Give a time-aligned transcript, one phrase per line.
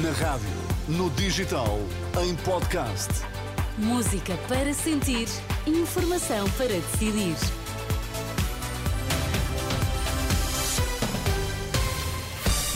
[0.00, 0.48] Na rádio,
[0.88, 1.78] no digital,
[2.24, 3.10] em podcast.
[3.76, 5.28] Música para sentir,
[5.66, 7.36] informação para decidir.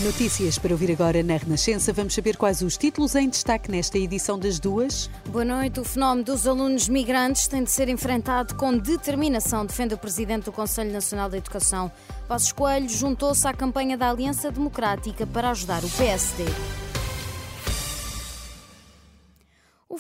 [0.05, 1.91] Notícias para ouvir agora na Renascença.
[1.91, 5.09] Vamos saber quais os títulos em destaque nesta edição das duas.
[5.30, 5.80] Boa noite.
[5.80, 10.53] O fenómeno dos alunos migrantes tem de ser enfrentado com determinação, defende o Presidente do
[10.53, 11.91] Conselho Nacional da Educação.
[12.29, 16.45] Passos Coelho juntou-se à campanha da Aliança Democrática para ajudar o PSD.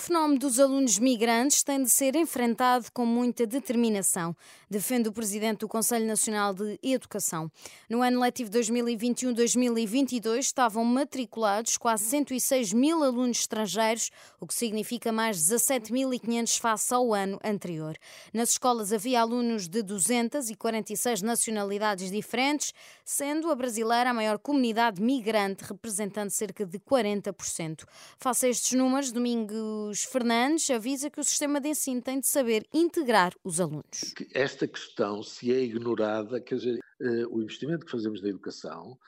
[0.06, 4.36] Fenómeno dos alunos migrantes tem de ser enfrentado com muita determinação,
[4.70, 7.50] defende o presidente do Conselho Nacional de Educação.
[7.90, 15.38] No ano letivo 2021-2022 estavam matriculados quase 106 mil alunos estrangeiros, o que significa mais
[15.38, 17.96] 17.500 face ao ano anterior.
[18.32, 22.72] Nas escolas havia alunos de 246 nacionalidades diferentes,
[23.04, 27.84] sendo a brasileira a maior comunidade migrante, representando cerca de 40%.
[28.18, 32.26] Face a estes números, domingo Domingos Fernandes avisa que o sistema de ensino tem de
[32.26, 34.14] saber integrar os alunos.
[34.34, 38.98] Esta questão, se é ignorada, quer dizer, eh, o investimento que fazemos na educação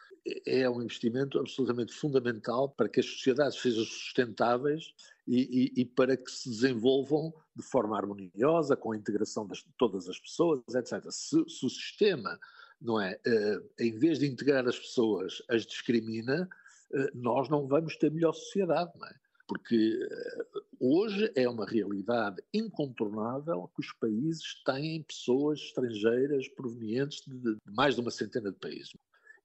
[0.46, 4.94] é um investimento absolutamente fundamental para que as sociedades sejam sustentáveis
[5.26, 10.08] e, e, e para que se desenvolvam de forma harmoniosa, com a integração de todas
[10.08, 11.04] as pessoas, etc.
[11.10, 12.38] Se, se o sistema,
[12.80, 16.48] não é, eh, em vez de integrar as pessoas, as discrimina,
[16.94, 19.14] eh, nós não vamos ter melhor sociedade, não é?
[19.48, 20.44] Porque eh,
[20.78, 27.94] hoje é uma realidade incontornável que os países têm pessoas estrangeiras provenientes de, de mais
[27.94, 28.94] de uma centena de países.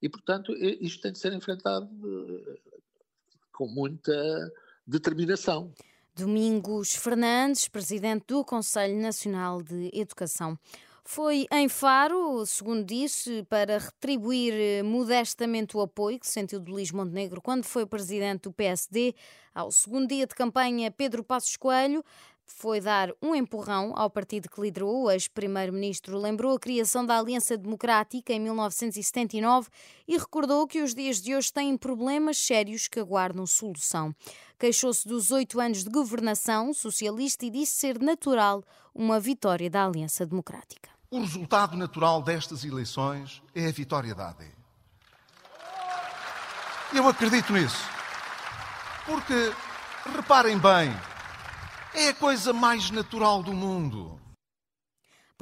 [0.02, 2.60] E, portanto, isto tem de ser enfrentado eh,
[3.54, 4.52] com muita
[4.86, 5.73] determinação.
[6.14, 10.60] Domingos Fernandes, presidente do Conselho Nacional de Educação.
[11.06, 16.92] Foi em Faro, segundo disse, para retribuir eh, modestamente o apoio que sentiu de Luís
[16.92, 19.14] Montenegro quando foi presidente do PSD.
[19.54, 22.04] Ao segundo dia de campanha, Pedro Passos Coelho
[22.45, 25.04] foi dar um empurrão ao partido que liderou.
[25.04, 29.70] O ex-primeiro-ministro lembrou a criação da Aliança Democrática em 1979
[30.08, 34.16] e recordou que os dias de hoje têm problemas sérios que aguardam solução.
[34.58, 38.64] Queixou-se dos oito anos de governação socialista e disse ser natural
[38.95, 40.94] uma vitória da Aliança Democrática.
[41.14, 44.48] O resultado natural destas eleições é a vitória da AD.
[46.92, 47.88] Eu acredito nisso.
[49.06, 49.54] Porque,
[50.12, 50.92] reparem bem,
[51.94, 54.20] é a coisa mais natural do mundo.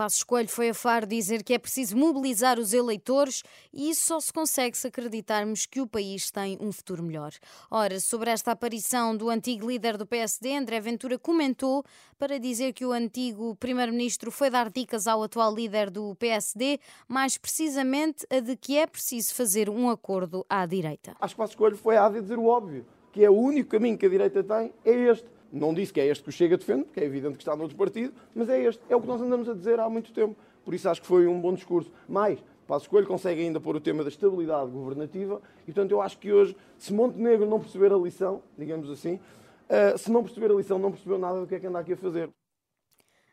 [0.01, 4.19] Passos Coelho foi a Faro dizer que é preciso mobilizar os eleitores e isso só
[4.19, 7.31] se consegue se acreditarmos que o país tem um futuro melhor.
[7.69, 11.84] Ora, sobre esta aparição do antigo líder do PSD, André Ventura comentou
[12.17, 17.38] para dizer que o antigo primeiro-ministro foi dar dicas ao atual líder do PSD, mais
[17.38, 21.16] precisamente a de que é preciso fazer um acordo à direita.
[21.22, 24.07] Acho que Passos Coelho foi a dizer o óbvio, que é o único caminho que
[24.07, 27.00] a direita tem, é este não disse que é este que o Chega defende, porque
[27.00, 28.81] é evidente que está no outro partido, mas é este.
[28.89, 30.35] É o que nós andamos a dizer há muito tempo.
[30.63, 31.91] Por isso acho que foi um bom discurso.
[32.07, 36.17] Mais, Passo Coelho consegue ainda pôr o tema da estabilidade governativa e, portanto, eu acho
[36.17, 40.56] que hoje, se Montenegro não perceber a lição, digamos assim, uh, se não perceber a
[40.56, 42.29] lição, não percebeu nada do que é que anda aqui a fazer.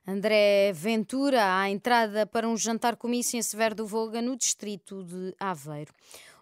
[0.07, 5.35] André Ventura, à entrada para um jantar comício em Severo do Voga, no distrito de
[5.39, 5.93] Aveiro.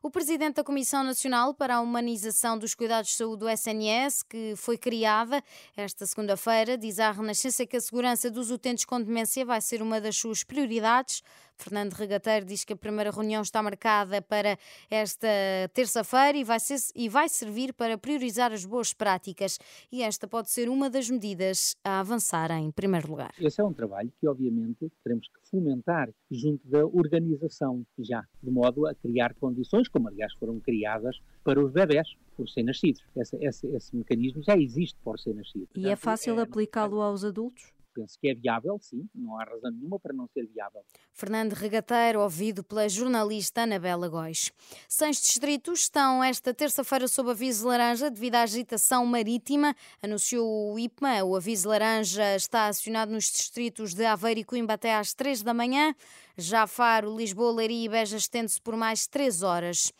[0.06, 4.54] O presidente da Comissão Nacional para a Humanização dos Cuidados de Saúde do SNS, que
[4.54, 5.42] foi criada
[5.76, 10.00] esta segunda-feira, diz à Renascença que a segurança dos utentes com demência vai ser uma
[10.00, 11.24] das suas prioridades
[11.56, 14.58] Fernando Regateiro diz que a primeira reunião está marcada para
[14.90, 15.26] esta
[15.72, 19.58] terça-feira e vai, ser, e vai servir para priorizar as boas práticas.
[19.90, 23.32] E esta pode ser uma das medidas a avançar em primeiro lugar.
[23.40, 28.86] Esse é um trabalho que, obviamente, teremos que fomentar junto da organização já, de modo
[28.86, 33.02] a criar condições, como aliás foram criadas para os bebés por ser nascidos.
[33.16, 35.68] Esse, esse, esse mecanismo já existe por ser nascido.
[35.74, 37.75] E é fácil é, aplicá-lo aos adultos?
[37.96, 40.82] Penso que é viável, sim, não há razão nenhuma para não ser viável.
[41.14, 44.52] Fernando Regateiro, ouvido pela jornalista Anabela Góis.
[44.86, 51.24] Seis distritos estão esta terça-feira sob aviso laranja devido à agitação marítima, anunciou o IPMA.
[51.24, 55.54] O aviso laranja está acionado nos distritos de Aveiro e Coimbra até às três da
[55.54, 55.94] manhã.
[56.36, 59.90] Já Faro, Lisboa, Leiria e Beja estende-se por mais três horas.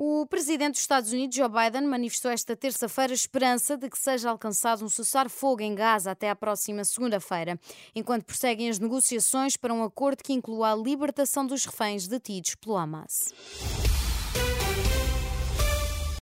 [0.00, 4.30] O presidente dos Estados Unidos, Joe Biden, manifestou esta terça-feira a esperança de que seja
[4.30, 7.58] alcançado um cessar-fogo em Gaza até à próxima segunda-feira,
[7.96, 12.76] enquanto prosseguem as negociações para um acordo que inclua a libertação dos reféns detidos pelo
[12.76, 13.34] Hamas.